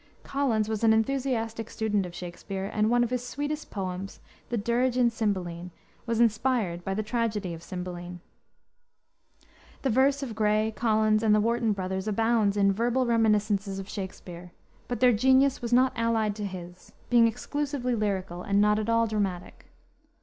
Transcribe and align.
Collins 0.23 0.67
was 0.67 0.83
an 0.83 0.93
enthusiastic 0.93 1.69
student 1.69 2.07
of 2.07 2.15
Shakspere, 2.15 2.71
and 2.73 2.89
one 2.89 3.03
of 3.03 3.11
his 3.11 3.23
sweetest 3.23 3.69
poems, 3.69 4.19
the 4.49 4.57
Dirge 4.57 4.97
in 4.97 5.11
Cymbeline, 5.11 5.69
was 6.07 6.19
inspired 6.19 6.83
by 6.83 6.95
the 6.95 7.03
tragedy 7.03 7.53
of 7.53 7.61
Cymbeline. 7.61 8.19
The 9.83 9.91
verse 9.91 10.23
of 10.23 10.33
Gray, 10.33 10.73
Collins, 10.75 11.21
and 11.21 11.35
the 11.35 11.39
Warton 11.39 11.71
brothers, 11.73 12.07
abounds 12.07 12.57
in 12.57 12.71
verbal 12.73 13.05
reminiscences 13.05 13.77
of 13.77 13.87
Shakspere; 13.87 14.53
but 14.87 15.01
their 15.01 15.13
genius 15.13 15.61
was 15.61 15.71
not 15.71 15.93
allied 15.95 16.35
to 16.37 16.45
his, 16.45 16.93
being 17.11 17.27
exclusively 17.27 17.93
lyrical, 17.93 18.41
and 18.41 18.59
not 18.59 18.79
at 18.79 18.89
all 18.89 19.05
dramatic. 19.05 19.67